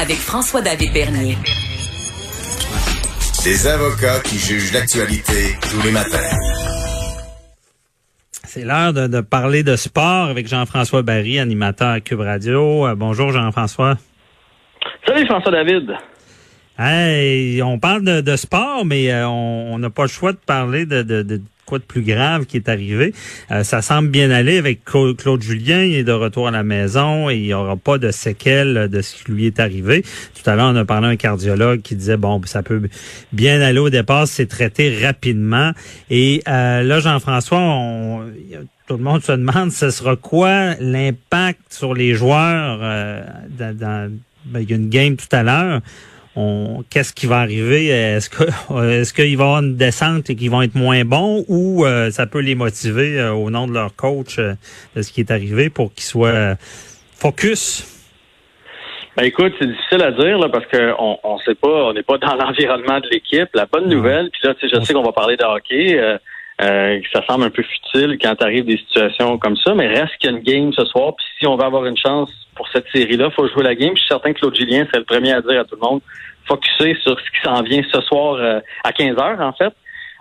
Avec 0.00 0.16
François-David 0.16 0.94
Bernier. 0.94 1.36
Des 3.44 3.66
avocats 3.66 4.20
qui 4.24 4.38
jugent 4.38 4.72
l'actualité 4.72 5.58
tous 5.60 5.82
les 5.84 5.92
matins. 5.92 6.16
C'est 8.44 8.64
l'heure 8.64 8.94
de, 8.94 9.20
parler 9.20 9.62
de 9.62 9.76
sport 9.76 10.28
avec 10.28 10.48
Jean-François 10.48 11.02
Barry, 11.02 11.38
animateur 11.38 11.88
à 11.88 12.00
Cube 12.00 12.20
Radio. 12.20 12.86
Euh, 12.86 12.94
bonjour 12.94 13.30
Jean-François. 13.32 13.96
Salut 15.06 15.26
François-David. 15.26 15.92
Hey, 16.82 17.60
on 17.62 17.78
parle 17.78 18.22
de, 18.22 18.36
sport, 18.36 18.86
mais 18.86 19.12
euh, 19.12 19.28
on 19.28 19.78
n'a 19.78 19.90
pas 19.90 20.04
le 20.04 20.08
choix 20.08 20.32
de 20.32 20.38
parler 20.38 20.86
de, 20.86 21.42
quoi 21.66 21.78
de 21.78 21.84
plus 21.84 22.00
grave 22.00 22.46
qui 22.46 22.56
est 22.56 22.70
arrivé. 22.70 23.12
Euh, 23.50 23.64
ça 23.64 23.82
semble 23.82 24.08
bien 24.08 24.30
aller 24.30 24.56
avec 24.56 24.82
Claude 24.86 25.42
Julien. 25.42 25.82
Il 25.82 25.94
est 25.94 26.04
de 26.04 26.12
retour 26.12 26.48
à 26.48 26.50
la 26.50 26.62
maison 26.62 27.28
et 27.28 27.36
il 27.36 27.42
n'y 27.42 27.52
aura 27.52 27.76
pas 27.76 27.98
de 27.98 28.10
séquelles 28.10 28.88
de 28.88 29.02
ce 29.02 29.22
qui 29.22 29.30
lui 29.30 29.44
est 29.44 29.60
arrivé. 29.60 30.02
Tout 30.34 30.48
à 30.48 30.56
l'heure, 30.56 30.72
on 30.72 30.76
a 30.76 30.86
parlé 30.86 31.08
à 31.08 31.10
un 31.10 31.16
cardiologue 31.16 31.82
qui 31.82 31.96
disait, 31.96 32.16
bon, 32.16 32.40
ça 32.46 32.62
peut 32.62 32.80
bien 33.34 33.60
aller 33.60 33.78
au 33.78 33.90
départ, 33.90 34.26
c'est 34.26 34.46
traité 34.46 35.04
rapidement. 35.04 35.72
Et 36.08 36.42
euh, 36.48 36.82
là, 36.82 36.98
Jean-François, 36.98 38.24
tout 38.86 38.96
le 38.96 39.04
monde 39.04 39.22
se 39.22 39.32
demande, 39.32 39.70
ce 39.70 39.90
sera 39.90 40.16
quoi 40.16 40.76
l'impact 40.80 41.60
sur 41.68 41.92
les 41.92 42.14
joueurs 42.14 42.78
euh, 42.82 43.22
ben, 44.46 44.62
il 44.62 44.70
y 44.70 44.72
a 44.72 44.76
une 44.76 44.88
game 44.88 45.16
tout 45.16 45.28
à 45.30 45.42
l'heure 45.42 45.82
qu'est-ce 46.90 47.12
qui 47.12 47.26
va 47.26 47.38
arriver? 47.38 47.86
Est-ce 47.88 48.30
que 48.30 48.44
est-ce 49.00 49.12
qu'il 49.12 49.36
va 49.36 49.44
y 49.44 49.46
avoir 49.46 49.62
une 49.62 49.76
descente 49.76 50.30
et 50.30 50.36
qu'ils 50.36 50.50
vont 50.50 50.62
être 50.62 50.74
moins 50.74 51.04
bons 51.04 51.44
ou 51.48 51.84
euh, 51.84 52.10
ça 52.10 52.26
peut 52.26 52.40
les 52.40 52.54
motiver 52.54 53.18
euh, 53.18 53.32
au 53.32 53.50
nom 53.50 53.66
de 53.66 53.72
leur 53.72 53.94
coach 53.94 54.38
euh, 54.38 54.54
de 54.96 55.02
ce 55.02 55.12
qui 55.12 55.20
est 55.20 55.30
arrivé 55.30 55.70
pour 55.70 55.92
qu'ils 55.92 56.04
soient 56.04 56.56
focus? 57.14 57.96
Ben 59.16 59.24
écoute, 59.24 59.52
c'est 59.58 59.66
difficile 59.66 60.02
à 60.02 60.12
dire 60.12 60.38
là, 60.38 60.48
parce 60.48 60.66
qu'on 60.66 61.18
on 61.22 61.38
sait 61.38 61.56
pas, 61.56 61.68
on 61.68 61.92
n'est 61.92 62.02
pas 62.02 62.18
dans 62.18 62.34
l'environnement 62.44 63.00
de 63.00 63.08
l'équipe. 63.10 63.48
La 63.54 63.66
bonne 63.66 63.88
nouvelle, 63.88 64.30
puis 64.30 64.40
là, 64.44 64.54
je 64.62 64.80
sais 64.84 64.94
qu'on 64.94 65.02
va 65.02 65.12
parler 65.12 65.36
de 65.36 65.44
hockey. 65.44 66.00
ça 67.12 67.26
semble 67.28 67.44
un 67.44 67.50
peu 67.50 67.62
futile 67.62 68.18
quand 68.22 68.40
arrive 68.42 68.64
des 68.64 68.76
situations 68.76 69.36
comme 69.38 69.56
ça, 69.56 69.74
mais 69.74 69.88
reste 69.88 70.16
qu'il 70.18 70.30
y 70.30 70.34
a 70.34 70.36
une 70.36 70.42
game 70.42 70.72
ce 70.72 70.84
soir. 70.84 71.14
Puis 71.16 71.26
si 71.38 71.46
on 71.46 71.56
veut 71.56 71.64
avoir 71.64 71.86
une 71.86 71.96
chance 71.96 72.30
pour 72.54 72.68
cette 72.68 72.86
série-là, 72.92 73.28
il 73.30 73.34
faut 73.34 73.48
jouer 73.48 73.64
la 73.64 73.74
game. 73.74 73.92
Je 73.94 74.00
suis 74.00 74.08
certain 74.08 74.32
que 74.32 74.38
Claude 74.38 74.54
Julien 74.54 74.86
serait 74.86 74.98
le 74.98 75.04
premier 75.04 75.32
à 75.32 75.40
dire 75.40 75.60
à 75.60 75.64
tout 75.64 75.76
le 75.80 75.88
monde 75.88 76.00
focuser 76.50 76.96
sur 77.02 77.18
ce 77.18 77.24
qui 77.30 77.40
s'en 77.44 77.62
vient 77.62 77.82
ce 77.92 78.00
soir 78.02 78.34
euh, 78.34 78.60
à 78.84 78.92
15 78.92 79.18
heures, 79.18 79.40
en 79.40 79.52
fait. 79.52 79.72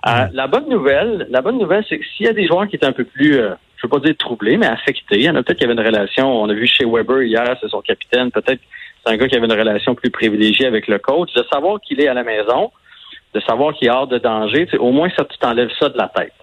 Euh, 0.08 0.27
la 0.31 0.47
bonne 0.47 0.69
nouvelle, 0.69 1.27
la 1.30 1.41
bonne 1.41 1.58
nouvelle, 1.58 1.83
c'est 1.89 1.99
que 1.99 2.05
s'il 2.05 2.25
y 2.25 2.30
a 2.30 2.33
des 2.33 2.47
joueurs 2.47 2.67
qui 2.67 2.77
étaient 2.77 2.85
un 2.85 2.94
peu 2.94 3.03
plus, 3.03 3.38
euh, 3.38 3.55
je 3.77 3.88
veux 3.88 3.89
pas 3.89 3.99
dire 3.99 4.16
troublés, 4.17 4.55
mais 4.57 4.67
affectés, 4.67 5.17
il 5.17 5.23
y 5.23 5.30
en 5.30 5.35
a 5.35 5.44
peut-être 5.44 5.57
qui 5.57 5.66
avaient 5.66 5.73
une 5.73 5.85
relation, 5.85 6.41
on 6.41 6.47
a 6.50 6.53
vu 6.53 6.67
chez 6.67 6.85
Weber 6.85 7.23
hier, 7.23 7.57
c'est 7.59 7.67
son 7.69 7.81
capitaine, 7.81 8.31
peut-être 8.31 8.61
c'est 9.03 9.13
un 9.13 9.17
gars 9.17 9.27
qui 9.27 9.35
avait 9.35 9.45
une 9.45 9.59
relation 9.59 9.95
plus 9.95 10.09
privilégiée 10.09 10.67
avec 10.67 10.88
le 10.88 11.00
coach, 11.00 11.33
de 11.33 11.44
savoir 11.52 11.81
qu'il 11.81 12.00
est 12.00 12.07
à 12.07 12.13
la 12.13 12.23
maison, 12.23 12.72
de 13.33 13.39
savoir 13.41 13.73
qu'il 13.73 13.88
est 13.88 13.91
hors 13.91 14.07
de 14.07 14.19
danger, 14.19 14.67
au 14.80 14.91
moins 14.91 15.09
ça, 15.17 15.25
tu 15.25 15.38
t'enlèves 15.38 15.72
ça 15.80 15.89
de 15.89 15.97
la 15.97 16.09
tête. 16.09 16.33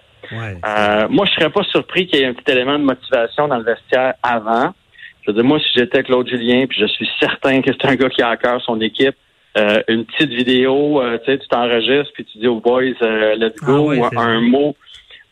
moi, 1.09 1.25
je 1.25 1.31
serais 1.31 1.49
pas 1.49 1.63
surpris 1.63 2.05
qu'il 2.05 2.19
y 2.19 2.23
ait 2.23 2.27
un 2.27 2.33
petit 2.33 2.51
élément 2.51 2.77
de 2.77 2.83
motivation 2.83 3.47
dans 3.47 3.57
le 3.57 3.63
vestiaire 3.63 4.13
avant. 4.21 4.73
Je 5.21 5.31
veux 5.31 5.35
dire, 5.35 5.43
moi, 5.43 5.59
si 5.59 5.67
j'étais 5.75 6.03
Claude 6.03 6.27
Julien, 6.27 6.65
puis 6.67 6.79
je 6.79 6.87
suis 6.87 7.09
certain 7.19 7.61
que 7.61 7.71
c'est 7.71 7.87
un 7.87 7.95
gars 7.95 8.09
qui 8.09 8.21
a 8.21 8.29
à 8.29 8.37
cœur 8.37 8.61
son 8.61 8.79
équipe, 8.81 9.15
euh, 9.57 9.81
une 9.87 10.05
petite 10.05 10.31
vidéo, 10.31 11.01
euh, 11.01 11.17
tu 11.19 11.31
sais, 11.31 11.39
tu 11.39 11.47
t'enregistres 11.47 12.11
puis 12.13 12.25
tu 12.25 12.37
dis 12.37 12.47
aux 12.47 12.59
boys 12.59 12.83
euh, 13.01 13.35
let's 13.35 13.55
go 13.61 13.91
ah 13.91 13.95
ou 13.95 14.19
un 14.19 14.41
mot, 14.41 14.75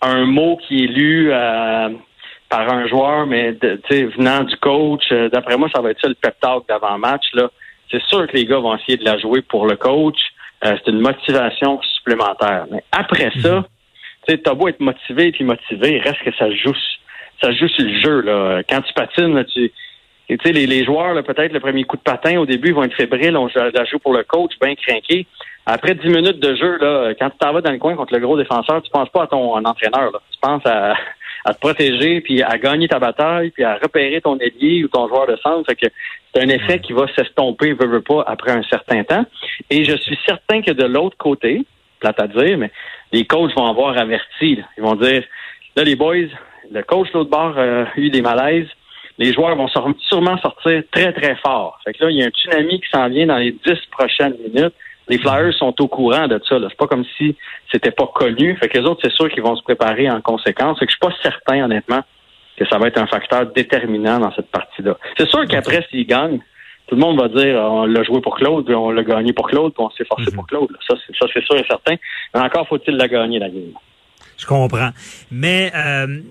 un 0.02 0.26
mot 0.26 0.58
qui 0.58 0.86
est 0.86 0.88
lu 0.88 1.32
par 2.50 2.72
un 2.72 2.88
joueur, 2.88 3.28
mais 3.28 3.56
tu 3.56 3.78
sais 3.90 4.06
venant 4.06 4.44
du 4.44 4.56
coach. 4.58 5.12
D'après 5.32 5.58
moi, 5.58 5.70
ça 5.74 5.82
va 5.82 5.92
être 5.92 6.02
ça 6.02 6.08
le 6.08 6.16
pep 6.16 6.36
talk 6.40 6.68
d'avant 6.68 6.98
match 6.98 7.26
là. 7.34 7.52
C'est 7.92 8.02
sûr 8.04 8.26
que 8.28 8.36
les 8.36 8.46
gars 8.46 8.60
vont 8.60 8.76
essayer 8.76 8.98
de 8.98 9.06
la 9.06 9.20
jouer 9.20 9.42
pour 9.42 9.68
le 9.68 9.76
coach. 9.76 10.18
c'est 10.64 10.88
une 10.88 11.02
motivation 11.02 11.80
supplémentaire. 11.98 12.66
Mais 12.72 12.84
après 12.92 13.32
ça, 13.42 13.58
mhm. 13.58 13.64
tu 14.28 14.34
sais, 14.34 14.38
t'as 14.40 14.54
beau 14.54 14.70
être 14.70 14.80
motivé 14.80 15.32
puis 15.34 15.44
motivé, 15.44 16.00
reste 16.00 16.24
que 16.24 16.34
ça 16.36 16.50
joue, 16.52 16.74
ça 17.42 17.52
joue 17.52 17.68
sur 17.68 17.86
le 17.86 18.00
jeu 18.00 18.22
là. 18.22 18.64
Quand 18.68 18.82
tu 18.82 18.94
patines, 18.94 19.36
là, 19.36 19.44
tu 19.44 19.72
et 20.28 20.38
tu 20.38 20.48
sais, 20.48 20.54
les, 20.54 20.84
joueurs, 20.84 21.22
peut-être 21.24 21.54
le 21.54 21.60
premier 21.60 21.84
coup 21.84 21.98
de 21.98 22.02
patin, 22.02 22.40
au 22.40 22.46
début, 22.46 22.70
ils 22.70 22.74
vont 22.74 22.84
être 22.84 22.96
fébriles, 22.96 23.38
on 23.38 23.48
la 23.56 23.86
joue 23.86 24.00
pour 24.00 24.14
le 24.14 24.24
coach, 24.24 24.54
bien 24.60 24.76
craqué. 24.76 25.28
Après 25.68 25.96
dix 25.96 26.10
minutes 26.10 26.40
de 26.40 26.56
jeu, 26.56 26.78
là, 26.80 27.14
quand 27.20 27.30
tu 27.30 27.38
t'en 27.40 27.54
vas 27.54 27.62
dans 27.62 27.72
le 27.72 27.78
coin 27.78 27.96
contre 27.96 28.14
le 28.14 28.20
gros 28.20 28.38
défenseur, 28.38 28.82
tu 28.82 28.92
penses 28.92 29.10
pas 29.10 29.24
à 29.24 29.28
ton 29.28 29.54
entraîneur. 29.54 30.12
Là. 30.12 30.20
Tu 30.32 30.40
penses 30.40 30.66
à, 30.66 30.96
à, 31.46 31.54
te 31.54 31.60
protéger, 31.60 32.22
puis 32.22 32.42
à 32.42 32.58
gagner 32.58 32.88
ta 32.88 33.00
bataille, 33.00 33.52
puis 33.52 33.64
à 33.64 33.76
repérer 33.76 34.22
ton 34.22 34.38
ailier 34.38 34.84
ou 34.84 34.88
ton 34.88 35.08
joueur 35.08 35.28
de 35.28 35.36
centre. 35.38 35.66
Fait 35.68 35.76
que 35.76 35.88
c'est 36.34 36.44
un 36.44 36.50
effet 36.50 36.80
qui 36.80 36.94
va 36.94 37.06
s'estomper, 37.16 37.74
veut, 37.74 37.88
veut 37.88 38.02
pas, 38.02 38.24
après 38.28 38.52
un 38.52 38.64
certain 38.64 39.04
temps. 39.04 39.26
Et 39.70 39.84
je 39.84 39.96
suis 39.96 40.18
certain 40.26 40.62
que 40.62 40.72
de 40.72 40.86
l'autre 40.86 41.18
côté, 41.18 41.64
plate 42.00 42.20
à 42.20 42.28
dire, 42.28 42.58
mais 42.58 42.72
les 43.12 43.26
coachs 43.26 43.54
vont 43.56 43.68
avoir 43.68 43.98
averti. 43.98 44.60
Ils 44.78 44.84
vont 44.84 44.96
dire, 44.96 45.24
là, 45.76 45.84
les 45.84 45.96
boys, 45.96 46.30
le 46.72 46.82
coach 46.84 47.10
l'autre 47.14 47.30
bord 47.30 47.58
a 47.58 47.88
eu 47.96 48.10
des 48.10 48.22
malaises 48.22 48.68
les 49.18 49.34
joueurs 49.34 49.56
vont 49.56 49.68
sûrement 50.10 50.38
sortir 50.40 50.84
très, 50.92 51.14
très 51.14 51.36
fort. 51.38 51.80
Fait 51.84 51.94
que 51.94 52.04
là, 52.04 52.12
il 52.12 52.18
y 52.18 52.24
a 52.24 52.26
un 52.26 52.30
tsunami 52.30 52.82
qui 52.82 52.90
s'en 52.92 53.08
vient 53.10 53.28
dans 53.28 53.38
les 53.38 53.52
dix 53.52 53.80
prochaines 53.92 54.36
minutes. 54.38 54.74
Les 55.08 55.18
Flyers 55.20 55.54
sont 55.54 55.80
au 55.82 55.88
courant 55.88 56.28
de 56.28 56.42
ça. 56.48 56.58
C'est 56.60 56.78
pas 56.78 56.88
comme 56.88 57.06
si 57.18 57.36
c'était 57.72 57.92
pas 57.92 58.08
connu. 58.08 58.58
Fait 58.58 58.68
que 58.68 58.80
les 58.80 58.86
autres, 58.86 59.02
c'est 59.04 59.14
sûr 59.14 59.30
qu'ils 59.30 59.44
vont 59.44 59.56
se 59.56 59.64
préparer 59.64 60.10
en 60.10 60.20
conséquence. 60.22 60.80
Fait 60.80 60.86
que 60.86 60.92
je 60.92 60.98
suis 60.98 61.08
pas 61.08 61.16
certain, 61.22 61.64
honnêtement, 61.64 62.02
que 62.58 62.66
ça 62.68 62.78
va 62.78 62.88
être 62.88 62.98
un 62.98 63.08
facteur 63.08 63.46
déterminant 63.54 64.20
dans 64.20 64.34
cette 64.34 64.50
partie-là. 64.50 64.98
C'est 65.18 65.30
sûr 65.30 65.46
qu'après, 65.48 65.86
s'ils 65.90 66.08
gagnent, 66.08 66.40
tout 66.88 66.96
le 66.96 67.02
monde 67.02 67.20
va 67.20 67.28
dire 67.28 67.56
on 67.56 67.86
l'a 67.86 68.04
joué 68.04 68.22
pour 68.22 68.36
Claude, 68.36 68.70
on 68.70 68.92
l'a 68.92 69.04
gagné 69.04 69.34
pour 69.34 69.48
Claude, 69.48 69.74
puis 69.74 69.84
on 69.84 69.90
s'est 69.92 70.06
forcé 70.06 70.26
mhm. 70.28 70.36
pour 70.36 70.48
Claude. 70.48 70.70
Ça, 70.88 70.96
c'est 71.08 71.44
sûr 71.44 71.56
et 71.58 71.66
certain. 71.68 71.96
Mais 72.34 72.42
encore 72.42 72.68
faut-il 72.68 72.96
la 72.96 73.08
gagner, 73.08 73.40
la 73.40 73.50
game. 73.50 73.74
Je 74.38 74.46
comprends. 74.46 74.90
Mais 75.32 75.72
euh, 75.76 76.22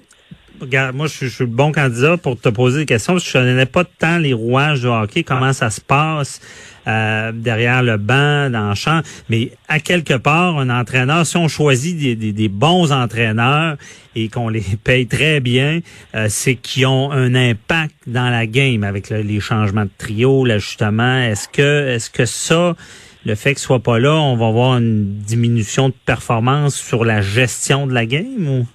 regarde, 0.61 0.95
moi, 0.95 1.07
je, 1.07 1.27
suis 1.27 1.45
le 1.45 1.51
bon 1.51 1.73
candidat 1.73 2.17
pour 2.17 2.41
te 2.41 2.49
poser 2.49 2.81
des 2.81 2.87
questions. 2.87 3.15
Parce 3.15 3.25
que 3.25 3.31
je 3.31 3.39
ne 3.39 3.53
connais 3.53 3.67
pas 3.67 3.85
tant 3.85 4.19
les 4.19 4.33
rouages 4.33 4.83
de 4.83 4.89
hockey, 4.89 5.23
comment 5.23 5.53
ça 5.53 5.71
se 5.71 5.81
passe 5.81 6.41
euh, 6.87 7.33
derrière 7.33 7.83
le 7.83 7.97
banc, 7.97 8.51
dans 8.51 8.71
le 8.71 8.75
champ. 8.75 9.01
Mais 9.29 9.53
à 9.69 9.81
quelque 9.81 10.15
part, 10.15 10.59
un 10.59 10.71
entraîneur, 10.71 11.27
si 11.27 11.37
on 11.37 11.49
choisit 11.49 12.19
des, 12.19 12.49
bons 12.49 12.93
entraîneurs 12.93 13.77
et 14.15 14.29
qu'on 14.29 14.49
les 14.49 14.61
paye 14.85 15.07
très 15.07 15.41
bien, 15.41 15.81
euh, 16.15 16.27
c'est 16.29 16.57
qu'ils 16.57 16.87
ont 16.87 17.11
un 17.11 17.35
impact 17.35 17.95
dans 18.07 18.29
la 18.29 18.47
game 18.47 18.85
avec 18.85 19.11
les 19.11 19.41
changements 19.41 19.85
de 19.85 19.91
trio, 19.97 20.45
l'ajustement. 20.45 21.21
Est-ce 21.21 21.49
que, 21.49 21.89
est-ce 21.89 22.11
que 22.11 22.27
ça, 22.27 22.77
le 23.25 23.35
fait 23.35 23.59
ce 23.59 23.65
soit 23.65 23.83
pas 23.83 23.99
là, 23.99 24.15
on 24.15 24.37
va 24.37 24.49
avoir 24.49 24.77
une 24.77 25.19
diminution 25.21 25.89
de 25.89 25.95
performance 26.05 26.75
sur 26.75 27.05
la 27.05 27.23
gestion 27.23 27.87
de 27.87 27.95
la 27.95 28.05
game 28.07 28.47
ou? 28.47 28.67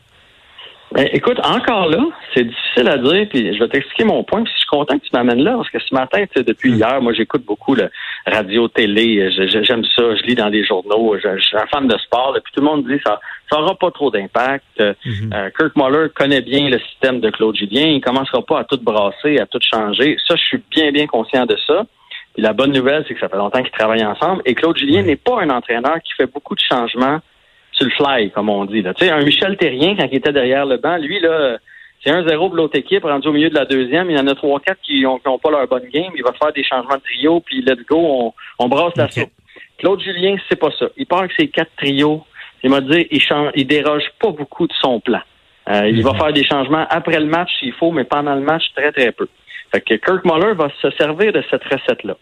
Ben, 0.92 1.08
écoute, 1.14 1.40
encore 1.44 1.88
là, 1.88 2.04
c'est 2.34 2.46
difficile 2.46 2.88
à 2.88 2.98
dire, 2.98 3.28
puis 3.30 3.54
je 3.54 3.60
vais 3.60 3.68
t'expliquer 3.68 4.06
mon 4.06 4.24
point, 4.24 4.44
puis 4.44 4.52
je 4.52 4.60
suis 4.60 4.68
content 4.68 4.98
que 4.98 5.04
tu 5.04 5.12
m'amènes 5.14 5.44
là, 5.44 5.54
parce 5.56 5.70
que 5.70 5.80
ce 5.80 5.94
matin, 5.94 6.24
depuis 6.36 6.72
mm. 6.72 6.76
hier, 6.76 7.02
moi, 7.02 7.14
j'écoute 7.14 7.44
beaucoup 7.46 7.76
le 7.76 7.92
radio-télé, 8.26 9.30
j'aime 9.32 9.84
ça, 9.96 10.16
je 10.16 10.24
lis 10.24 10.34
dans 10.34 10.50
les 10.50 10.66
journaux, 10.66 11.16
je, 11.18 11.40
suis 11.40 11.58
un 11.58 11.68
fan 11.68 11.88
de 11.88 11.98
sport, 12.00 12.36
puis 12.44 12.54
tout 12.54 12.62
le 12.62 12.66
monde 12.66 12.88
dit 12.88 13.00
ça 13.06 13.20
ça 13.52 13.60
aura 13.60 13.76
pas 13.76 13.92
trop 13.92 14.12
d'impact. 14.12 14.66
Mm-hmm. 14.80 15.34
Euh, 15.34 15.50
Kirk 15.58 15.76
Muller 15.76 16.08
connaît 16.14 16.42
bien 16.42 16.70
le 16.70 16.80
système 16.80 17.20
de 17.20 17.30
Claude 17.30 17.56
Julien, 17.56 17.86
il 17.86 18.02
commencera 18.02 18.44
pas 18.44 18.60
à 18.60 18.64
tout 18.64 18.80
brasser, 18.82 19.40
à 19.40 19.46
tout 19.46 19.60
changer. 19.62 20.18
Ça, 20.28 20.36
je 20.36 20.44
suis 20.44 20.64
bien, 20.72 20.92
bien 20.92 21.08
conscient 21.08 21.46
de 21.46 21.58
ça. 21.68 21.86
Puis 22.34 22.44
la 22.44 22.54
bonne 22.54 22.72
nouvelle, 22.72 23.04
c'est 23.08 23.16
que 23.16 23.20
ça 23.20 23.30
fait 23.30 23.38
longtemps 23.38 23.62
qu'ils 23.62 23.72
travaillent 23.72 24.06
ensemble, 24.06 24.42
et 24.46 24.56
Claude 24.56 24.78
Julien 24.78 25.04
n'est 25.04 25.16
pas 25.16 25.42
un 25.42 25.50
entraîneur 25.50 25.96
qui 26.04 26.14
fait 26.14 26.32
beaucoup 26.32 26.56
de 26.56 26.62
changements 26.62 27.20
le 27.86 27.92
fly, 27.92 28.32
comme 28.32 28.50
on 28.50 28.66
dit. 28.66 28.84
Tu 28.84 29.06
sais, 29.06 29.12
un 29.12 29.24
Michel 29.24 29.58
Terrien, 29.58 29.96
quand 29.96 30.08
il 30.12 30.18
était 30.18 30.32
derrière 30.32 30.66
le 30.66 30.78
banc, 30.78 30.98
lui, 30.98 31.20
là, 31.20 31.58
c'est 32.04 32.12
un 32.12 32.26
zéro 32.28 32.48
pour 32.48 32.56
l'autre 32.56 32.78
équipe, 32.78 33.04
rendu 33.04 33.28
au 33.28 33.34
milieu 33.34 33.50
de 33.50 33.56
la 33.56 33.66
deuxième. 33.66 34.10
Il 34.10 34.18
y 34.18 34.20
en 34.20 34.28
a 34.28 34.36
trois, 34.36 34.60
quatre 34.60 34.82
qui 34.82 35.02
n'ont 35.02 35.20
pas 35.20 35.52
leur 35.52 35.68
bonne 35.68 35.88
game. 35.94 36.12
Il 36.16 36.24
va 36.24 36.32
faire 36.34 36.54
des 36.54 36.64
changements 36.64 36.96
de 36.96 37.02
trio, 37.02 37.42
puis 37.42 37.62
let's 37.62 37.86
go, 37.90 37.98
on, 37.98 38.34
on 38.60 38.70
brasse 38.70 38.96
la 38.96 39.10
soupe. 39.10 39.32
Claude 39.78 40.02
Julien, 40.02 40.36
c'est 40.50 40.60
pas 40.60 40.72
ça. 40.78 40.88
Il 40.98 41.06
part 41.06 41.20
avec 41.20 41.32
ses 41.38 41.48
quatre 41.48 41.72
trios. 41.78 42.24
Il 42.64 42.70
m'a 42.70 42.82
dit, 42.82 43.08
il, 43.12 43.22
change, 43.22 43.52
il 43.56 43.68
déroge 43.68 44.04
pas 44.20 44.32
beaucoup 44.32 44.68
de 44.68 44.74
son 44.82 45.00
plan. 45.00 45.22
Euh, 45.70 45.88
il 45.88 46.04
va 46.04 46.14
mhm. 46.14 46.18
faire 46.18 46.34
des 46.34 46.44
changements 46.44 46.86
après 46.90 47.20
le 47.20 47.26
match 47.26 47.50
s'il 47.60 47.74
faut, 47.74 47.92
mais 47.92 48.04
pendant 48.04 48.36
le 48.36 48.42
match, 48.42 48.64
très, 48.76 48.92
très 48.92 49.12
peu. 49.12 49.28
Fait 49.72 49.82
que 49.82 49.94
Kirk 49.96 50.26
Muller 50.26 50.54
va 50.54 50.70
se 50.82 50.90
servir 50.92 51.32
de 51.32 51.44
cette 51.50 51.64
recette-là. 51.64 52.18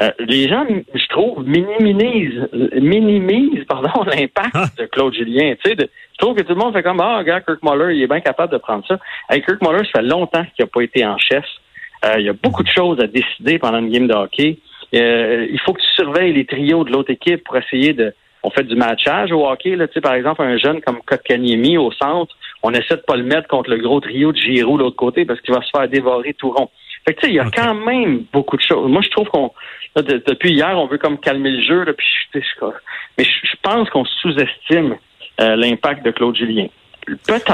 Euh, 0.00 0.10
les 0.20 0.48
gens, 0.48 0.66
je 0.94 1.06
trouve, 1.08 1.44
minimisent, 1.46 2.48
minimisent 2.80 3.64
pardon, 3.68 3.90
l'impact 4.06 4.50
Ah. 4.54 4.66
de 4.78 4.86
Claude 4.86 5.14
Julien. 5.14 5.54
Tu 5.62 5.70
sais, 5.70 5.76
de- 5.76 5.88
je 6.12 6.18
trouve 6.18 6.36
que 6.36 6.42
tout 6.42 6.54
le 6.54 6.60
monde 6.60 6.72
fait 6.74 6.82
comme 6.82 7.00
Ah, 7.00 7.18
regarde, 7.18 7.44
Kirk 7.44 7.62
Muller, 7.62 7.94
il 7.96 8.02
est 8.02 8.06
bien 8.06 8.20
capable 8.20 8.52
de 8.52 8.58
prendre 8.58 8.84
ça. 8.86 8.98
Hey, 9.30 9.42
Kirk 9.42 9.60
Muller, 9.62 9.84
ça 9.92 10.00
fait 10.00 10.06
longtemps 10.06 10.44
qu'il 10.54 10.64
n'a 10.64 10.66
pas 10.66 10.82
été 10.82 11.04
en 11.04 11.18
chef. 11.18 11.44
Euh, 12.04 12.14
il 12.18 12.26
y 12.26 12.28
a 12.28 12.32
beaucoup 12.32 12.62
de 12.62 12.68
choses 12.68 12.98
à 13.00 13.06
décider 13.06 13.58
pendant 13.58 13.78
une 13.78 13.90
game 13.90 14.06
de 14.08 14.14
hockey. 14.14 14.58
Euh, 14.94 15.46
il 15.50 15.58
faut 15.60 15.72
que 15.72 15.80
tu 15.80 15.86
surveilles 15.94 16.32
les 16.32 16.44
trios 16.44 16.84
de 16.84 16.90
l'autre 16.92 17.10
équipe 17.10 17.44
pour 17.44 17.56
essayer 17.56 17.92
de. 17.92 18.12
On 18.44 18.50
fait 18.50 18.64
du 18.64 18.74
matchage 18.74 19.30
au 19.30 19.46
hockey, 19.48 19.76
là, 19.76 19.86
tu 19.86 19.94
sais, 19.94 20.00
par 20.00 20.14
exemple, 20.14 20.42
un 20.42 20.56
jeune 20.58 20.80
comme 20.80 20.98
Kotkaniemi 21.06 21.78
au 21.78 21.92
centre, 21.92 22.34
on 22.64 22.72
essaie 22.72 22.96
de 22.96 23.02
pas 23.06 23.14
le 23.16 23.22
mettre 23.22 23.46
contre 23.46 23.70
le 23.70 23.76
gros 23.76 24.00
trio 24.00 24.32
de 24.32 24.36
Giroud 24.36 24.78
de 24.80 24.82
l'autre 24.84 24.96
côté 24.96 25.24
parce 25.24 25.40
qu'il 25.42 25.54
va 25.54 25.62
se 25.62 25.70
faire 25.70 25.88
dévorer 25.88 26.34
tout 26.34 26.50
rond. 26.50 26.68
Fait 27.04 27.14
que 27.14 27.20
tu 27.20 27.26
sais, 27.26 27.32
il 27.32 27.36
y 27.36 27.40
a 27.40 27.44
quand 27.50 27.74
même 27.74 28.24
beaucoup 28.32 28.56
de 28.56 28.62
choses. 28.62 28.90
Moi, 28.90 29.02
je 29.02 29.10
trouve 29.10 29.28
qu'on 29.28 29.50
là, 29.96 30.02
de- 30.02 30.22
depuis 30.26 30.52
hier, 30.52 30.72
on 30.78 30.86
veut 30.86 30.98
comme 30.98 31.18
calmer 31.18 31.50
le 31.50 31.62
jeu, 31.62 31.84
là, 31.84 31.92
puis 31.92 32.06
je- 32.34 32.40
je- 32.40 32.66
mais 33.18 33.24
je, 33.24 33.30
je 33.30 33.56
pense 33.62 33.90
qu'on 33.90 34.04
sous-estime 34.04 34.96
euh, 35.40 35.56
l'impact 35.56 36.04
de 36.04 36.10
Claude 36.12 36.36
Julien. 36.36 36.66
Peut-être 37.06 37.50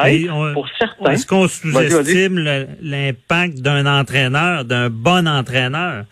pour 0.52 0.68
certains. 0.78 1.12
Est-ce 1.12 1.26
qu'on 1.26 1.48
sous-estime 1.48 2.38
l'impact 2.82 3.60
d'un 3.60 3.86
entraîneur, 3.86 4.64
d'un 4.64 4.90
bon 4.90 5.26
entraîneur? 5.26 6.04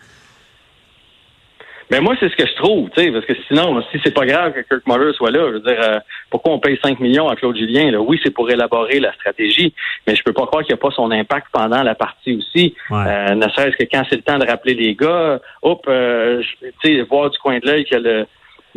Mais 1.91 2.01
moi, 2.01 2.15
c'est 2.19 2.29
ce 2.29 2.35
que 2.37 2.47
je 2.47 2.55
trouve, 2.57 2.91
tu 2.91 3.01
sais, 3.05 3.13
parce 3.13 3.25
que 3.27 3.35
sinon, 3.47 3.81
si 3.93 4.01
c'est 4.03 4.13
pas 4.15 4.27
grave 4.27 4.53
que 4.53 4.61
Kirk 4.61 4.83
Muller 4.89 5.13
soit 5.13 5.31
là, 5.31 5.47
je 5.49 5.53
veux 5.55 5.61
dire, 5.61 5.81
euh, 5.81 5.99
pourquoi 6.31 6.53
on 6.55 6.59
paye 6.59 6.77
5 6.83 6.99
millions 6.99 7.29
à 7.29 7.37
Claude 7.37 7.57
Julien? 7.57 7.93
Là? 7.93 8.01
Oui, 8.01 8.19
c'est 8.25 8.33
pour 8.35 8.51
élaborer 8.51 8.99
la 8.99 9.13
stratégie, 9.13 9.73
mais 10.07 10.17
je 10.17 10.23
peux 10.25 10.33
pas 10.33 10.47
croire 10.47 10.65
qu'il 10.65 10.75
n'y 10.75 10.81
a 10.81 10.83
pas 10.83 10.91
son 10.91 11.11
impact 11.13 11.47
pendant 11.53 11.83
la 11.85 11.95
partie 11.95 12.37
aussi. 12.37 12.75
Ouais. 12.91 13.05
Euh, 13.07 13.35
ne 13.37 13.49
serait-ce 13.51 13.77
que 13.77 13.85
quand 13.91 14.03
c'est 14.11 14.17
le 14.17 14.23
temps 14.23 14.39
de 14.39 14.47
rappeler 14.47 14.75
les 14.75 14.95
gars, 14.97 15.39
hop, 15.63 15.85
euh, 15.89 16.43
tu 16.83 16.97
sais, 16.97 17.03
voir 17.03 17.31
du 17.31 17.39
coin 17.39 17.59
de 17.61 17.67
l'œil 17.67 17.85
que 17.85 17.97
le 17.97 18.27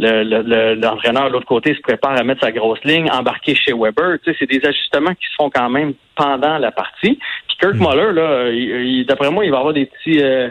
le- 0.01 0.23
le- 0.23 0.43
le- 0.43 0.75
l'entraîneur 0.75 1.27
de 1.27 1.33
l'autre 1.33 1.45
côté 1.45 1.75
se 1.75 1.81
prépare 1.81 2.17
à 2.17 2.23
mettre 2.23 2.39
sa 2.39 2.53
grosse 2.53 2.81
ligne, 2.85 3.09
embarquer 3.11 3.53
chez 3.53 3.73
Weber. 3.73 4.17
Tu 4.23 4.31
sais, 4.31 4.37
c'est 4.39 4.49
des 4.49 4.65
ajustements 4.65 5.13
qui 5.13 5.25
se 5.25 5.35
font 5.37 5.49
quand 5.49 5.69
même 5.69 5.93
pendant 6.15 6.57
la 6.57 6.71
partie. 6.71 7.19
Puis 7.49 7.57
Kirk 7.59 7.75
Mm. 7.75 7.79
Muller, 7.79 8.13
là, 8.13 9.03
d'après 9.03 9.29
moi, 9.29 9.43
il 9.43 9.51
va 9.51 9.57
avoir 9.57 9.73
des 9.73 9.87
petits 9.87 10.23
euh, 10.23 10.47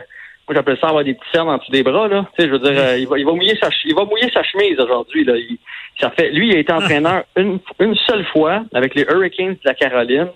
moi 0.49 0.55
j'appelle 0.57 0.79
ça 0.81 0.89
avoir 0.89 1.05
des 1.05 1.15
petits 1.15 1.31
cernes 1.33 1.49
en 1.49 1.59
dessous 1.59 1.71
des 1.71 1.83
bras, 1.83 2.09
là. 2.09 2.27
Tu 2.37 2.43
sais, 2.43 2.49
je 2.49 2.53
veux 2.53 2.59
dire, 2.59 2.73
euh, 2.81 2.99
il, 2.99 3.07
va, 3.07 3.19
il 3.19 3.25
va 3.27 3.33
mouiller 3.33 3.57
sa 3.61 3.69
il 3.85 3.95
va 3.95 4.05
mouiller 4.05 4.31
sa 4.33 4.43
chemise 4.43 4.79
aujourd'hui. 4.81 5.25
Là. 5.25 5.35
Il, 5.37 5.59
ça 6.01 6.11
fait, 6.11 6.31
lui, 6.31 6.49
il 6.49 6.57
a 6.57 6.59
été 6.59 6.73
entraîneur 6.73 7.25
une, 7.37 7.59
une 7.81 7.95
seule 7.95 8.25
fois 8.27 8.63
avec 8.75 8.95
les 8.95 9.03
Hurricanes 9.03 9.53
de 9.55 9.59
la 9.65 9.75
Caroline. 9.75 10.29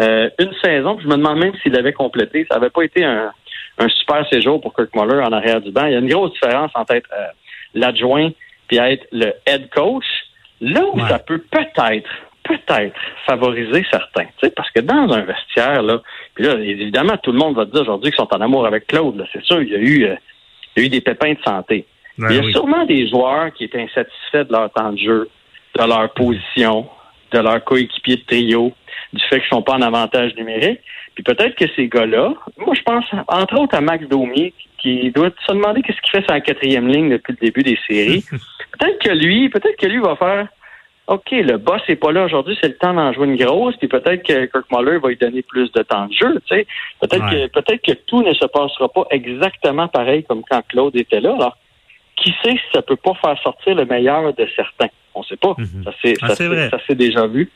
Euh, 0.00 0.28
une 0.38 0.52
saison, 0.62 0.94
puis 0.96 1.04
je 1.04 1.08
me 1.10 1.16
demande 1.16 1.38
même 1.38 1.54
s'il 1.62 1.72
l'avait 1.72 1.94
complété. 1.94 2.46
Ça 2.50 2.58
n'avait 2.58 2.70
pas 2.70 2.82
été 2.82 3.02
un, 3.04 3.32
un 3.78 3.88
super 3.88 4.28
séjour 4.28 4.60
pour 4.60 4.74
Kirk 4.74 4.94
Muller 4.94 5.22
en 5.22 5.32
arrière 5.32 5.60
du 5.62 5.70
banc. 5.70 5.86
Il 5.86 5.92
y 5.92 5.96
a 5.96 6.00
une 6.00 6.08
grosse 6.08 6.32
différence 6.34 6.70
entre 6.74 6.94
être 6.94 7.08
euh, 7.16 7.26
l'adjoint 7.74 8.30
puis 8.68 8.76
être 8.78 9.06
le 9.12 9.32
head 9.46 9.70
coach. 9.70 10.04
Là 10.60 10.82
où 10.92 10.96
Ouais. 11.00 11.08
ça 11.08 11.18
peut 11.18 11.38
peut-être, 11.50 12.08
peut-être 12.44 12.94
favoriser 13.26 13.86
certains. 13.90 14.24
Tu 14.38 14.46
sais, 14.46 14.50
parce 14.50 14.70
que 14.70 14.80
dans 14.80 15.10
un 15.12 15.22
vestiaire, 15.22 15.82
là, 15.82 16.00
puis 16.36 16.44
là, 16.44 16.54
évidemment, 16.60 17.16
tout 17.16 17.32
le 17.32 17.38
monde 17.38 17.56
va 17.56 17.64
dire 17.64 17.80
aujourd'hui 17.80 18.10
qu'ils 18.12 18.18
sont 18.18 18.32
en 18.32 18.40
amour 18.42 18.66
avec 18.66 18.86
Claude. 18.86 19.26
C'est 19.32 19.42
sûr, 19.42 19.62
il 19.62 19.70
y 19.70 19.74
a 19.74 19.78
eu, 19.78 20.04
euh, 20.04 20.16
il 20.76 20.82
y 20.82 20.84
a 20.84 20.86
eu 20.86 20.90
des 20.90 21.00
pépins 21.00 21.32
de 21.32 21.38
santé. 21.42 21.86
Ben 22.18 22.28
Il 22.30 22.36
y 22.36 22.38
a 22.38 22.42
oui. 22.42 22.52
sûrement 22.52 22.84
des 22.84 23.08
joueurs 23.08 23.52
qui 23.54 23.64
étaient 23.64 23.80
insatisfaits 23.80 24.44
de 24.44 24.52
leur 24.52 24.70
temps 24.70 24.92
de 24.92 24.98
jeu, 24.98 25.30
de 25.78 25.82
leur 25.82 26.12
position, 26.12 26.86
de 27.32 27.38
leur 27.38 27.64
coéquipier 27.64 28.16
de 28.16 28.22
trio, 28.26 28.72
du 29.14 29.22
fait 29.30 29.40
qu'ils 29.40 29.48
sont 29.48 29.62
pas 29.62 29.76
en 29.76 29.82
avantage 29.82 30.34
numérique. 30.36 30.80
Puis 31.14 31.24
peut-être 31.24 31.54
que 31.54 31.64
ces 31.74 31.88
gars-là, 31.88 32.34
moi 32.58 32.74
je 32.74 32.82
pense 32.82 33.06
entre 33.28 33.58
autres 33.58 33.74
à 33.74 33.80
Max 33.80 34.06
Domi, 34.06 34.52
qui 34.76 35.10
doit 35.12 35.30
se 35.46 35.52
demander 35.54 35.80
qu'est-ce 35.80 36.00
qu'il 36.02 36.10
fait 36.10 36.26
sur 36.26 36.34
la 36.34 36.42
quatrième 36.42 36.86
ligne 36.86 37.08
depuis 37.08 37.32
le 37.32 37.46
début 37.46 37.62
des 37.62 37.78
séries. 37.88 38.24
peut-être 38.78 38.98
que 38.98 39.12
lui, 39.12 39.48
peut-être 39.48 39.76
que 39.78 39.86
lui 39.86 40.00
va 40.00 40.16
faire 40.16 40.48
OK, 41.08 41.30
le 41.30 41.56
boss 41.56 41.80
n'est 41.88 41.94
pas 41.96 42.10
là 42.10 42.24
aujourd'hui, 42.24 42.58
c'est 42.60 42.68
le 42.68 42.76
temps 42.76 42.92
d'en 42.92 43.12
jouer 43.12 43.26
une 43.28 43.36
grosse, 43.36 43.76
puis 43.76 43.86
peut-être 43.86 44.24
que 44.24 44.46
Kirk 44.46 44.64
Muller 44.72 44.98
va 44.98 45.08
lui 45.10 45.16
donner 45.16 45.42
plus 45.42 45.70
de 45.72 45.82
temps 45.82 46.06
de 46.06 46.12
jeu, 46.12 46.34
tu 46.46 46.56
sais. 46.56 46.66
Peut-être 47.00 47.24
Ouais. 47.24 47.46
que 47.48 47.60
peut-être 47.60 47.82
que 47.82 47.92
tout 48.06 48.22
ne 48.22 48.34
se 48.34 48.44
passera 48.46 48.88
pas 48.88 49.06
exactement 49.12 49.86
pareil 49.86 50.24
comme 50.24 50.42
quand 50.50 50.62
Claude 50.68 50.96
était 50.96 51.20
là. 51.20 51.34
Alors, 51.34 51.56
qui 52.16 52.34
sait 52.42 52.52
si 52.54 52.60
ça 52.74 52.82
peut 52.82 52.96
pas 52.96 53.14
faire 53.14 53.38
sortir 53.42 53.76
le 53.76 53.84
meilleur 53.84 54.32
de 54.34 54.48
certains? 54.56 54.88
On 55.14 55.22
sait 55.22 55.36
pas. 55.36 55.54
Mhm. 55.58 55.84
Ça 55.84 55.92
s'est 56.02 56.14
Ah, 56.22 56.34
ça 56.86 56.94
déjà 56.94 57.26
vu. 57.28 57.50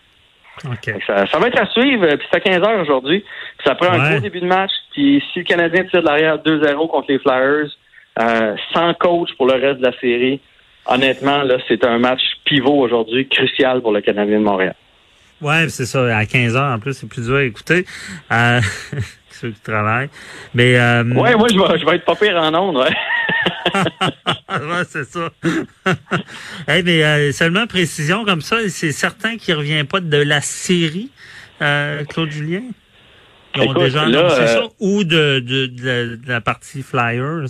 OK. 0.67 0.85
Fait 0.85 0.93
que 0.99 1.05
Ça, 1.07 1.27
ça 1.27 1.39
va 1.39 1.49
être 1.49 1.61
à 1.61 1.67
suivre, 1.67 2.05
euh, 2.05 2.17
puis 2.17 2.27
c'est 2.31 2.37
à 2.37 2.41
15 2.41 2.59
heures 2.69 2.81
aujourd'hui. 2.81 3.21
Puis 3.59 3.67
ça 3.67 3.75
prend 3.75 3.91
un 3.93 4.11
gros 4.11 4.21
début 4.21 4.41
de 4.41 4.47
match. 4.47 4.71
Puis 4.93 5.23
si 5.33 5.41
le 5.41 5.45
Canadien 5.45 5.85
tire 5.85 6.03
de 6.03 6.07
l'arrière 6.07 6.39
2-0 6.39 6.87
contre 6.89 7.11
les 7.11 7.19
Flyers, 7.19 7.67
euh, 8.21 8.57
sans 8.75 8.93
coach 8.95 9.31
pour 9.37 9.47
le 9.47 9.55
reste 9.55 9.81
de 9.81 9.87
la 9.87 9.99
série, 9.99 10.41
honnêtement, 10.87 11.43
là, 11.43 11.59
c'est 11.69 11.85
un 11.85 11.99
match 11.99 12.21
pivot 12.45 12.81
aujourd'hui, 12.81 13.29
crucial 13.29 13.81
pour 13.81 13.93
le 13.93 14.01
Canadien 14.01 14.39
de 14.39 14.45
Montréal. 14.45 14.75
Ouais, 15.41 15.69
c'est 15.69 15.87
ça. 15.87 16.17
À 16.17 16.27
15 16.27 16.57
heures, 16.57 16.75
en 16.75 16.79
plus, 16.79 16.95
c'est 16.95 17.09
plus 17.09 17.27
dur 17.27 17.37
à 17.37 17.43
écouter. 17.43 17.87
Euh, 18.31 18.61
ceux 19.31 19.51
qui 19.51 19.61
travaillent. 19.61 20.11
Mais, 20.55 20.77
euh, 20.79 21.03
Ouais, 21.05 21.35
moi, 21.35 21.49
je 21.49 21.59
vais, 21.59 21.79
je 21.79 21.87
vais 21.87 21.97
être 21.97 22.05
pas 22.05 22.15
pire 22.15 22.37
en 22.37 22.55
ondes, 22.55 22.77
ouais. 22.77 22.95
ouais, 24.51 24.85
c'est 24.89 25.05
ça. 25.05 25.31
hey, 26.69 26.83
mais 26.83 27.03
euh, 27.05 27.33
seulement 27.33 27.67
précision 27.67 28.25
comme 28.25 28.43
ça, 28.43 28.57
c'est 28.69 28.93
certain 28.93 29.37
qu'il 29.37 29.55
revient 29.55 29.85
pas 29.85 30.01
de 30.01 30.17
la 30.19 30.41
série, 30.41 31.11
euh, 31.63 32.05
Claude 32.05 32.31
Julien? 32.31 32.63
Ils 33.55 33.63
ont 33.63 33.65
Écoute, 33.65 33.83
déjà 33.83 34.03
annoncé 34.03 34.41
euh, 34.41 34.47
ça 34.47 34.63
ou 34.79 35.05
de, 35.05 35.41
de, 35.41 35.67
de 35.67 35.85
la, 35.85 36.05
de 36.17 36.29
la 36.29 36.41
partie 36.41 36.83
Flyers? 36.83 37.47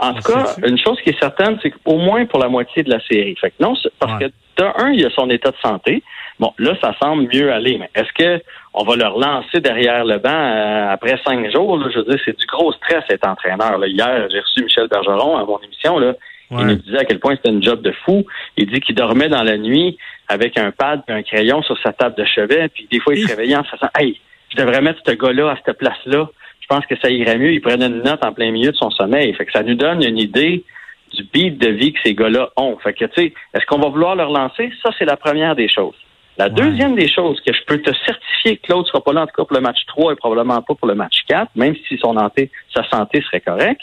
En 0.00 0.10
On 0.10 0.14
tout 0.14 0.32
cas, 0.32 0.54
une 0.66 0.78
chose 0.78 0.98
qui 1.02 1.10
est 1.10 1.18
certaine, 1.20 1.58
c'est 1.62 1.70
qu'au 1.70 1.98
moins 1.98 2.24
pour 2.26 2.38
la 2.40 2.48
moitié 2.48 2.82
de 2.82 2.90
la 2.90 3.00
série. 3.00 3.36
Fait 3.40 3.50
que 3.50 3.56
non, 3.60 3.74
parce 3.98 4.14
Ouais. 4.14 4.28
que 4.28 4.62
de 4.62 4.68
un, 4.82 4.90
il 4.92 5.00
y 5.00 5.04
a 5.04 5.10
son 5.10 5.28
état 5.30 5.50
de 5.50 5.56
santé. 5.62 6.02
Bon, 6.38 6.52
là, 6.58 6.74
ça 6.82 6.94
semble 7.02 7.28
mieux 7.32 7.52
aller, 7.52 7.76
mais 7.78 7.90
est-ce 7.94 8.10
que 8.14 8.42
on 8.72 8.82
va 8.84 8.96
le 8.96 9.06
relancer 9.06 9.60
derrière 9.60 10.04
le 10.06 10.18
banc 10.18 10.30
euh, 10.30 10.90
après 10.90 11.18
cinq 11.26 11.50
jours? 11.52 11.76
là? 11.76 11.88
je 11.92 11.98
veux 11.98 12.04
dire, 12.06 12.18
c'est 12.24 12.38
du 12.38 12.46
gros 12.46 12.72
stress 12.72 13.04
être 13.10 13.26
entraîneur. 13.28 13.76
Là. 13.78 13.86
Hier, 13.86 14.26
j'ai 14.30 14.40
reçu 14.40 14.64
Michel 14.64 14.88
Bergeron 14.88 15.36
à 15.36 15.44
mon 15.44 15.58
émission. 15.60 15.98
Là. 15.98 16.14
Il 16.52 16.56
nous 16.66 16.74
disait 16.76 16.98
à 16.98 17.04
quel 17.04 17.20
point 17.20 17.36
c'était 17.36 17.50
une 17.50 17.62
job 17.62 17.80
de 17.82 17.92
fou. 18.04 18.24
Il 18.56 18.70
dit 18.72 18.80
qu'il 18.80 18.94
dormait 18.96 19.28
dans 19.28 19.42
la 19.44 19.56
nuit 19.56 19.98
avec 20.28 20.58
un 20.58 20.70
pad 20.72 21.02
et 21.08 21.12
un 21.12 21.22
crayon 21.22 21.62
sur 21.62 21.78
sa 21.82 21.92
table 21.92 22.16
de 22.16 22.24
chevet. 22.24 22.68
Puis 22.70 22.88
des 22.90 22.98
fois, 23.00 23.14
il 23.14 23.22
se 23.22 23.28
réveillait 23.36 23.56
en 23.56 23.64
se 23.64 23.70
disant 23.76 23.90
Hey, 23.98 24.18
je 24.48 24.56
devrais 24.56 24.80
mettre 24.80 25.00
ce 25.06 25.12
gars-là 25.12 25.50
à 25.50 25.56
cette 25.64 25.78
place-là. 25.78 26.28
Je 26.70 26.76
pense 26.76 26.86
que 26.86 26.94
ça 27.02 27.10
irait 27.10 27.36
mieux. 27.36 27.52
Il 27.52 27.60
prenait 27.60 27.86
une 27.86 28.02
note 28.02 28.24
en 28.24 28.32
plein 28.32 28.52
milieu 28.52 28.70
de 28.70 28.76
son 28.76 28.90
sommeil. 28.90 29.34
Fait 29.34 29.44
que 29.44 29.50
ça 29.50 29.64
nous 29.64 29.74
donne 29.74 30.04
une 30.04 30.18
idée 30.18 30.64
du 31.12 31.24
beat 31.32 31.58
de 31.58 31.68
vie 31.68 31.92
que 31.92 31.98
ces 32.04 32.14
gars-là 32.14 32.50
ont. 32.56 32.76
Fait 32.78 32.92
que, 32.92 33.06
tu 33.06 33.10
sais, 33.16 33.34
est-ce 33.54 33.66
qu'on 33.66 33.80
va 33.80 33.88
vouloir 33.88 34.14
le 34.14 34.22
relancer? 34.22 34.70
Ça, 34.84 34.90
c'est 34.96 35.04
la 35.04 35.16
première 35.16 35.56
des 35.56 35.68
choses. 35.68 35.96
La 36.38 36.44
Ouais. 36.44 36.52
deuxième 36.52 36.94
des 36.94 37.08
choses 37.12 37.40
que 37.40 37.52
je 37.52 37.60
peux 37.66 37.78
te 37.78 37.90
certifier 38.06 38.56
que 38.58 38.66
Claude 38.68 38.86
sera 38.86 39.02
pas 39.02 39.12
là, 39.12 39.22
en 39.22 39.26
tout 39.26 39.32
cas 39.36 39.44
pour 39.44 39.56
le 39.56 39.62
match 39.62 39.78
3 39.88 40.12
et 40.12 40.16
probablement 40.16 40.62
pas 40.62 40.74
pour 40.76 40.86
le 40.86 40.94
match 40.94 41.22
4, 41.26 41.50
même 41.56 41.74
si 41.88 41.98
son 41.98 42.14
santé, 42.16 42.52
sa 42.72 42.88
santé 42.88 43.20
serait 43.22 43.40
correcte, 43.40 43.82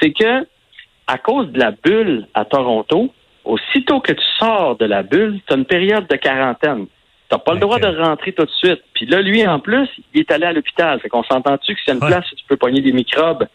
c'est 0.00 0.12
que 0.12 0.46
à 1.08 1.18
cause 1.18 1.48
de 1.50 1.58
la 1.58 1.72
bulle 1.72 2.28
à 2.34 2.44
Toronto, 2.44 3.12
aussitôt 3.44 3.98
que 3.98 4.12
tu 4.12 4.24
sors 4.38 4.76
de 4.76 4.84
la 4.84 5.02
bulle, 5.02 5.40
tu 5.48 5.52
as 5.52 5.56
une 5.56 5.64
période 5.64 6.06
de 6.06 6.14
quarantaine. 6.14 6.86
Tu 7.30 7.36
n'as 7.36 7.38
pas 7.38 7.52
le 7.54 7.60
droit 7.60 7.78
de 7.78 7.86
rentrer 7.86 8.32
tout 8.32 8.44
de 8.44 8.50
suite. 8.50 8.82
Puis 8.92 9.06
là, 9.06 9.22
lui, 9.22 9.46
en 9.46 9.60
plus, 9.60 9.88
il 10.12 10.20
est 10.20 10.32
allé 10.32 10.46
à 10.46 10.52
l'hôpital. 10.52 10.98
Fait 11.00 11.08
qu'on 11.08 11.22
s'entend-tu 11.22 11.74
que 11.74 11.80
c'est 11.84 11.92
une 11.92 12.02
Ouais. 12.02 12.08
place 12.08 12.30
où 12.32 12.34
tu 12.34 12.44
peux 12.48 12.56
pogner 12.56 12.80
des 12.80 12.92
microbes, 12.92 13.46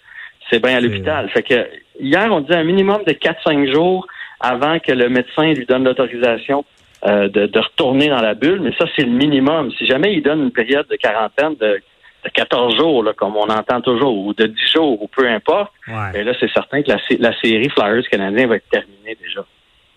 c'est 0.49 0.63
bien 0.63 0.77
à 0.77 0.79
l'hôpital. 0.79 1.29
Fait 1.29 1.43
que 1.43 1.67
hier, 1.99 2.27
on 2.31 2.39
dit 2.39 2.53
un 2.53 2.63
minimum 2.63 3.01
de 3.05 3.11
4-5 3.11 3.73
jours 3.73 4.07
avant 4.39 4.79
que 4.79 4.93
le 4.93 5.09
médecin 5.09 5.51
lui 5.53 5.65
donne 5.65 5.83
l'autorisation 5.83 6.63
euh, 7.05 7.27
de, 7.27 7.47
de 7.47 7.59
retourner 7.59 8.07
dans 8.07 8.21
la 8.21 8.33
bulle. 8.33 8.61
Mais 8.61 8.71
ça, 8.79 8.85
c'est 8.95 9.03
le 9.03 9.11
minimum. 9.11 9.71
Si 9.77 9.85
jamais 9.85 10.13
il 10.13 10.21
donne 10.23 10.41
une 10.43 10.51
période 10.51 10.87
de 10.87 10.95
quarantaine 10.95 11.55
de, 11.55 11.81
de 12.23 12.29
14 12.33 12.77
jours, 12.77 13.03
là, 13.03 13.11
comme 13.13 13.35
on 13.35 13.49
entend 13.49 13.81
toujours, 13.81 14.17
ou 14.25 14.33
de 14.33 14.45
10 14.45 14.55
jours, 14.73 15.01
ou 15.01 15.07
peu 15.09 15.27
importe, 15.27 15.73
Ouais. 15.89 16.21
et 16.21 16.23
là, 16.23 16.31
c'est 16.39 16.49
certain 16.51 16.81
que 16.81 16.89
la, 16.91 16.97
la 17.19 17.37
série 17.41 17.69
Flyers 17.69 18.07
canadien 18.09 18.47
va 18.47 18.55
être 18.55 18.69
terminée 18.69 19.17
déjà. 19.21 19.43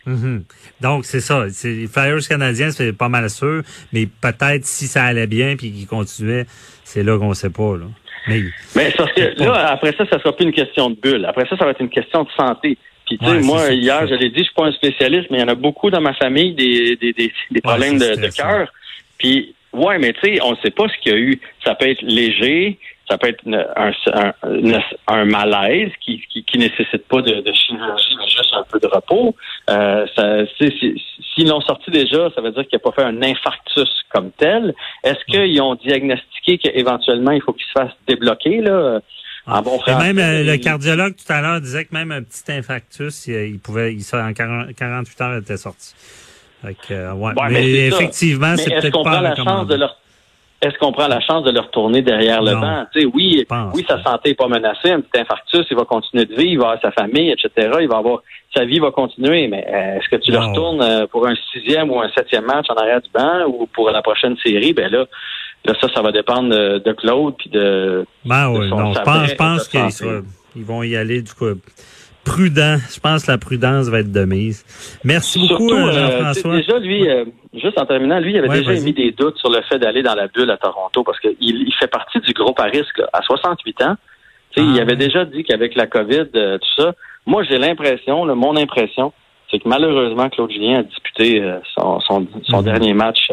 Mhm. 0.08 0.44
Donc, 0.80 1.04
c'est 1.04 1.20
ça. 1.20 1.44
Les 1.64 1.86
Flyers 1.86 2.26
canadiens, 2.26 2.70
c'est 2.70 2.92
pas 2.92 3.10
mal 3.10 3.28
sûr. 3.28 3.62
Mais 3.92 4.06
peut-être 4.06 4.64
si 4.64 4.86
ça 4.86 5.04
allait 5.04 5.26
bien 5.26 5.56
puis 5.56 5.70
qu'ils 5.70 5.86
continuaient, 5.86 6.46
c'est 6.84 7.02
là 7.02 7.18
qu'on 7.18 7.34
sait 7.34 7.50
pas. 7.50 7.76
Là. 7.76 7.86
Mais, 8.26 8.42
Mais 8.74 8.90
parce 8.96 9.12
que 9.12 9.42
là, 9.42 9.70
après 9.70 9.92
ça, 9.96 10.06
ça 10.10 10.18
sera 10.18 10.34
plus 10.34 10.46
une 10.46 10.52
question 10.52 10.90
de 10.90 10.96
bulle. 10.96 11.26
Après 11.26 11.46
ça, 11.48 11.56
ça 11.58 11.64
va 11.64 11.72
être 11.72 11.80
une 11.80 11.90
question 11.90 12.24
de 12.24 12.30
santé. 12.36 12.78
Puis 13.06 13.18
tu 13.18 13.24
sais, 13.24 13.30
Ouais, 13.30 13.40
moi, 13.40 13.70
hier, 13.70 14.06
je 14.06 14.14
l'ai 14.14 14.30
dit, 14.30 14.38
je 14.38 14.44
suis 14.44 14.54
pas 14.54 14.66
un 14.66 14.72
spécialiste, 14.72 15.28
mais 15.30 15.38
il 15.38 15.40
y 15.40 15.44
en 15.44 15.48
a 15.48 15.54
beaucoup 15.54 15.90
dans 15.90 16.00
ma 16.00 16.14
famille 16.14 16.54
des, 16.54 16.96
des, 16.96 17.12
des, 17.12 17.32
des 17.50 17.60
problèmes 17.60 17.98
de, 17.98 18.34
cœur. 18.34 18.72
Puis 19.18 19.54
ouais, 19.72 19.98
mais 19.98 20.14
tu 20.14 20.20
sais, 20.20 20.42
on 20.42 20.52
ne 20.52 20.56
sait 20.56 20.70
pas 20.70 20.88
ce 20.88 21.02
qu'il 21.02 21.12
y 21.12 21.14
a 21.14 21.18
eu. 21.18 21.40
Ça 21.64 21.74
peut 21.74 21.88
être 21.88 22.02
léger, 22.02 22.78
ça 23.08 23.16
peut 23.18 23.28
être 23.28 23.42
un, 23.46 23.92
un, 24.14 24.32
un- 24.44 24.80
un 25.08 25.24
malaise 25.24 25.90
qui, 26.00 26.20
qui, 26.30 26.44
qui 26.44 26.58
nécessite 26.58 27.06
pas 27.08 27.22
de, 27.22 27.40
de 27.40 27.52
chirurgie, 27.52 28.16
mais 28.18 28.26
juste 28.28 28.52
un 28.54 28.64
peu 28.70 28.78
de 28.78 28.86
repos. 28.86 29.34
Euh, 29.70 30.06
S'ils 31.34 31.48
l'ont 31.48 31.60
sorti 31.60 31.90
déjà, 31.90 32.28
ça 32.34 32.40
veut 32.40 32.50
dire 32.50 32.66
qu'il 32.66 32.76
n'a 32.76 32.90
pas 32.90 32.92
fait 32.92 33.02
un 33.06 33.22
infarctus 33.22 33.88
comme 34.12 34.30
tel. 34.32 34.74
Est-ce 35.04 35.24
qu'ils 35.26 35.60
ont 35.62 35.74
diagnostiqué 35.76 36.58
qu'éventuellement, 36.58 37.30
il 37.32 37.42
faut 37.42 37.52
qu'il 37.52 37.66
se 37.66 37.72
fasse 37.72 37.92
débloquer? 38.06 38.60
Là? 38.60 39.00
En 39.46 39.62
bon 39.62 39.80
Et 39.86 39.94
même 39.94 40.18
euh, 40.18 40.42
le 40.44 40.56
cardiologue 40.58 41.14
tout 41.16 41.32
à 41.32 41.40
l'heure 41.40 41.60
disait 41.60 41.84
que 41.86 41.94
même 41.94 42.12
un 42.12 42.22
petit 42.22 42.52
infarctus, 42.52 43.26
il, 43.28 43.34
il 43.52 43.58
pouvait, 43.58 43.94
il, 43.94 44.02
en 44.14 44.32
40 44.34 44.74
48 44.74 45.20
heures, 45.22 45.34
il 45.36 45.42
était 45.42 45.56
sorti. 45.56 45.94
Fait 46.62 46.74
que, 46.74 46.92
euh, 46.92 47.12
ouais. 47.14 47.32
Ouais, 47.40 47.50
mais, 47.50 47.86
effectivement, 47.86 48.54
c'est 48.56 48.70
est-ce 48.72 48.80
peut-être 48.82 48.92
qu'on 48.92 49.04
pas 49.04 49.12
prend 49.12 49.20
la 49.20 49.36
chance 49.36 49.66
de 49.68 49.76
leur 49.76 49.96
est-ce 50.60 50.76
qu'on 50.78 50.90
prend 50.90 51.06
la 51.06 51.20
chance 51.20 51.44
de 51.44 51.52
le 51.52 51.60
retourner 51.60 52.02
derrière 52.02 52.42
le 52.42 52.52
Non. 52.52 52.60
banc? 52.60 52.86
Tu 52.92 53.00
sais, 53.00 53.06
oui, 53.14 53.46
oui, 53.74 53.84
sa 53.88 54.02
santé 54.02 54.30
n'est 54.30 54.34
pas 54.34 54.48
menacée, 54.48 54.90
un 54.90 55.00
petit 55.00 55.20
infarctus, 55.20 55.64
il 55.70 55.76
va 55.76 55.84
continuer 55.84 56.24
de 56.24 56.34
vivre, 56.34 56.46
il 56.50 56.58
va 56.58 56.64
avoir 56.70 56.80
sa 56.82 56.90
famille, 56.90 57.30
etc. 57.30 57.78
Il 57.80 57.88
va 57.88 57.98
avoir 57.98 58.22
sa 58.56 58.64
vie 58.64 58.78
va 58.78 58.90
continuer, 58.90 59.46
mais 59.46 59.64
euh, 59.68 59.98
est-ce 59.98 60.08
que 60.08 60.16
tu 60.16 60.32
le 60.32 60.38
retournes 60.38 60.82
euh, 60.82 61.06
pour 61.06 61.26
un 61.28 61.34
sixième 61.52 61.90
ou 61.90 62.00
un 62.00 62.08
septième 62.16 62.44
match 62.44 62.66
en 62.70 62.74
arrière 62.74 63.00
du 63.00 63.10
banc 63.10 63.46
ou 63.46 63.66
pour 63.66 63.90
la 63.90 64.02
prochaine 64.02 64.36
série? 64.44 64.72
Ben 64.72 64.90
là, 64.90 65.04
là 65.64 65.74
ça, 65.80 65.88
ça 65.94 66.02
va 66.02 66.10
dépendre 66.10 66.48
de, 66.48 66.78
de 66.78 66.92
Claude 66.92 67.34
puis 67.38 67.50
de. 67.50 68.04
Ben 68.24 68.52
de 68.52 68.58
oui, 68.58 68.68
son 68.68 68.78
non, 68.78 68.94
je 68.94 69.00
pense, 69.00 69.28
je 69.28 69.34
pense 69.36 69.68
qu'ils 69.68 70.64
vont 70.64 70.82
y 70.82 70.96
aller 70.96 71.22
du 71.22 71.32
coup 71.34 71.46
prudent. 72.28 72.76
Je 72.94 73.00
pense 73.00 73.24
que 73.26 73.30
la 73.32 73.38
prudence 73.38 73.88
va 73.88 74.00
être 74.00 74.12
de 74.12 74.24
mise. 74.24 74.64
Merci 75.04 75.38
beaucoup, 75.48 75.70
euh, 75.72 75.88
euh, 75.88 75.92
Jean-François. 75.92 76.56
déjà, 76.56 76.78
lui, 76.78 77.08
euh, 77.08 77.24
juste 77.54 77.78
en 77.78 77.86
terminant, 77.86 78.18
lui, 78.20 78.32
il 78.32 78.38
avait 78.38 78.48
Ouais, 78.48 78.58
déjà 78.60 78.74
émis 78.74 78.92
des 78.92 79.12
doutes 79.12 79.38
sur 79.38 79.50
le 79.50 79.60
fait 79.62 79.78
d'aller 79.78 80.02
dans 80.02 80.14
la 80.14 80.28
bulle 80.28 80.50
à 80.50 80.56
Toronto 80.56 81.02
parce 81.04 81.18
qu'il 81.20 81.36
il 81.40 81.72
fait 81.80 81.86
partie 81.88 82.20
du 82.20 82.32
groupe 82.32 82.58
à 82.60 82.64
risque 82.64 82.98
là, 82.98 83.08
à 83.12 83.22
68 83.22 83.82
ans. 83.82 83.96
Sais, 84.54 84.60
Ah, 84.62 84.70
il 84.74 84.80
avait 84.80 84.92
ouais. 84.92 84.96
déjà 84.96 85.24
dit 85.24 85.44
qu'avec 85.44 85.74
la 85.74 85.86
COVID, 85.86 86.26
euh, 86.34 86.58
tout 86.58 86.82
ça, 86.82 86.92
moi, 87.26 87.42
j'ai 87.44 87.58
l'impression, 87.58 88.24
mon 88.34 88.56
impression, 88.56 89.12
c'est 89.50 89.58
que 89.58 89.68
malheureusement, 89.68 90.28
Claude 90.28 90.50
Julien 90.50 90.80
a 90.80 90.82
disputé 90.82 91.42
euh, 91.42 91.58
son, 91.78 92.00
son, 92.00 92.26
son 92.44 92.58
Mhm. 92.58 92.64
dernier 92.64 92.94
match 92.94 93.28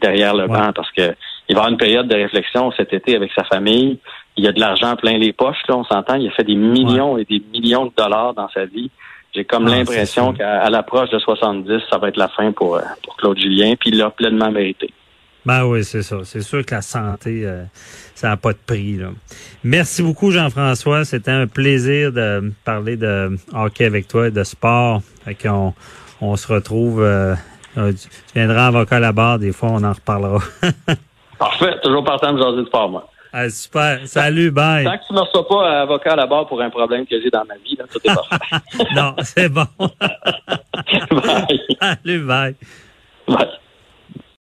derrière 0.00 0.34
le 0.34 0.46
banc 0.48 0.72
parce 0.74 0.90
que 0.92 1.14
il 1.48 1.54
va 1.56 1.62
avoir 1.62 1.72
une 1.72 1.78
période 1.78 2.06
de 2.06 2.14
réflexion 2.14 2.70
cet 2.76 2.92
été 2.92 3.16
avec 3.16 3.30
sa 3.36 3.42
famille. 3.44 3.98
Il 4.36 4.44
y 4.44 4.48
a 4.48 4.52
de 4.52 4.60
l'argent 4.60 4.96
plein 4.96 5.18
les 5.18 5.32
poches, 5.32 5.62
là, 5.68 5.76
on 5.76 5.84
s'entend. 5.84 6.14
Il 6.14 6.28
a 6.28 6.30
fait 6.30 6.44
des 6.44 6.54
millions 6.54 7.18
et 7.18 7.24
des 7.24 7.42
millions 7.52 7.86
de 7.86 7.92
dollars 7.96 8.34
dans 8.34 8.48
sa 8.50 8.64
vie. 8.64 8.90
J'ai 9.34 9.44
comme 9.44 9.66
Ah, 9.68 9.70
l'impression 9.76 10.32
qu'à 10.32 10.62
à 10.62 10.70
l'approche 10.70 11.10
de 11.10 11.18
70, 11.18 11.82
ça 11.90 11.98
va 11.98 12.08
être 12.08 12.16
la 12.16 12.28
fin 12.28 12.50
pour, 12.52 12.76
euh, 12.76 12.80
pour 13.04 13.16
Claude 13.16 13.38
Julien, 13.38 13.74
puis 13.78 13.90
il 13.90 13.98
l'a 13.98 14.10
pleinement 14.10 14.50
mérité. 14.50 14.90
Ben 15.46 15.64
oui, 15.64 15.84
c'est 15.84 16.02
ça. 16.02 16.16
C'est 16.24 16.42
sûr 16.42 16.64
que 16.66 16.74
la 16.74 16.82
santé, 16.82 17.42
euh, 17.46 17.64
ça 18.14 18.28
n'a 18.28 18.36
pas 18.36 18.52
de 18.52 18.58
prix. 18.66 18.96
Là. 18.96 19.08
Merci 19.64 20.02
beaucoup, 20.02 20.30
Jean-François. 20.30 21.04
C'était 21.04 21.30
un 21.30 21.46
plaisir 21.46 22.12
de 22.12 22.52
parler 22.64 22.96
de 22.96 23.36
hockey 23.54 23.84
avec 23.86 24.06
toi 24.08 24.28
et 24.28 24.30
de 24.30 24.44
sport. 24.44 25.00
Fait 25.24 25.34
qu'on 25.34 25.72
on 26.20 26.36
se 26.36 26.52
retrouve. 26.52 27.02
euh, 27.02 27.34
euh, 27.78 27.92
tu 27.92 28.08
viendras 28.34 28.66
avocat 28.66 28.96
à 28.96 29.00
la 29.00 29.12
barre, 29.12 29.38
des 29.38 29.52
fois, 29.52 29.70
on 29.72 29.84
en 29.84 29.92
reparlera. 29.92 30.40
Parfait, 31.38 31.76
toujours 31.82 32.04
partant 32.04 32.32
de 32.32 32.38
jaser 32.42 32.58
de 32.62 32.66
sport, 32.66 32.90
moi. 32.90 33.09
Ah, 33.32 33.48
super. 33.48 34.06
Salut, 34.06 34.50
bye. 34.50 34.84
Tant 34.84 34.98
que 34.98 35.06
tu 35.06 35.12
ne 35.12 35.18
me 35.18 35.22
reçois 35.22 35.46
pas 35.46 35.70
à 35.70 35.82
avocat 35.82 36.12
à 36.12 36.16
la 36.16 36.26
barre 36.26 36.46
pour 36.48 36.60
un 36.60 36.70
problème 36.70 37.06
que 37.06 37.20
j'ai 37.20 37.30
dans 37.30 37.44
ma 37.44 37.54
vie, 37.56 37.76
là, 37.76 37.84
tout 37.90 38.00
est 38.02 38.14
parfait. 38.14 38.84
non, 38.94 39.14
c'est 39.22 39.48
bon. 39.48 39.66
Bye. 41.10 41.60
Salut, 41.80 42.26
bye. 42.26 42.54
Bye. 43.28 43.60